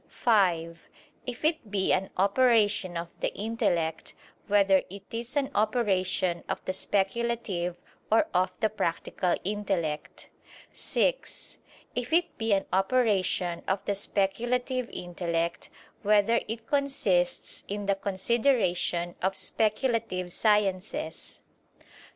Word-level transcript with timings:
(5) 0.07 0.87
If 1.27 1.45
it 1.45 1.69
be 1.69 1.93
an 1.93 2.09
operation 2.17 2.97
of 2.97 3.09
the 3.19 3.31
intellect, 3.35 4.15
whether 4.47 4.81
it 4.89 5.03
is 5.11 5.35
an 5.35 5.51
operation 5.53 6.43
of 6.49 6.59
the 6.65 6.73
speculative 6.73 7.77
or 8.11 8.25
of 8.33 8.59
the 8.61 8.69
practical 8.71 9.35
intellect? 9.43 10.29
(6) 10.73 11.59
If 11.93 12.11
it 12.13 12.35
be 12.39 12.51
an 12.51 12.65
operation 12.73 13.61
of 13.67 13.85
the 13.85 13.93
speculative 13.93 14.89
intellect, 14.89 15.69
whether 16.01 16.41
it 16.47 16.65
consists 16.65 17.63
in 17.67 17.85
the 17.85 17.93
consideration 17.93 19.13
of 19.21 19.35
speculative 19.35 20.31
sciences? 20.31 21.41